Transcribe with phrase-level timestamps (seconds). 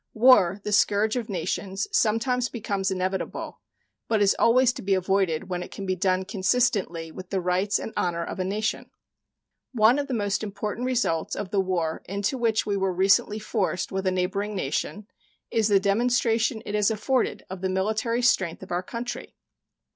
[0.15, 3.61] War, the scourge of nations, sometimes becomes inevitable,
[4.07, 7.77] but is always to be avoided when it can be done consistently with the rights
[7.77, 8.89] and honor of a nation.
[9.73, 13.91] One of the most important results of the war into which we were recently forced
[13.91, 15.05] with a neighboring nation
[15.51, 19.35] is the demonstration it has afforded of the military strength of our country.